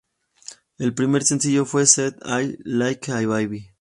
El 0.79 0.95
primer 0.95 1.21
sencillo 1.23 1.63
fue 1.63 1.85
"See 1.85 2.07
It 2.25 2.59
Like 2.65 3.11
a 3.11 3.19
Baby". 3.27 3.69